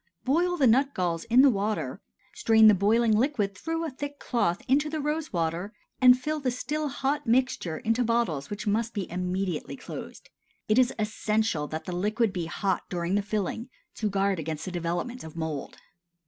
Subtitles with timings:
[0.25, 2.01] Boil the nut galls in the water,
[2.33, 6.49] strain the boiling liquid through a thick cloth into the rose water, and fill the
[6.49, 10.29] still hot mixture into bottles which must be immediately closed.
[10.67, 14.71] (It is essential that the liquid be hot during the filling, to guard against the
[14.71, 15.77] development of mould.)